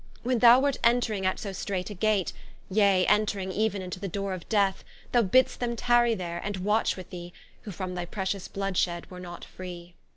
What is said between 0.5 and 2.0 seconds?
wert entring at so straite a